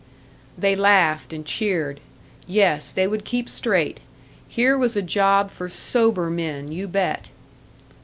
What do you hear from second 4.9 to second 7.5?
a job for sober men, you bet!